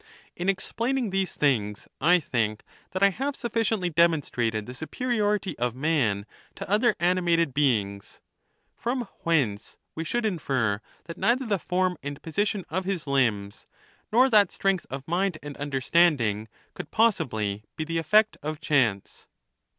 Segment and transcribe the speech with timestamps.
[0.35, 6.25] In explaining these things, I think that I have sufficiently demonstrated the superiority of man
[6.55, 8.19] to other animated beings;
[8.75, 13.67] from whence we should infer that neither the form and position of his limbs
[14.11, 17.63] nor that strength of mind and understanding could possibly.
[17.77, 19.27] .^g the effect of chance.